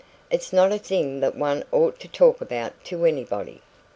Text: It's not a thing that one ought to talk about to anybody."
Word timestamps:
It's 0.31 0.51
not 0.51 0.71
a 0.71 0.79
thing 0.79 1.19
that 1.19 1.35
one 1.35 1.63
ought 1.71 1.99
to 1.99 2.07
talk 2.07 2.41
about 2.41 2.73
to 2.85 3.05
anybody." 3.05 3.61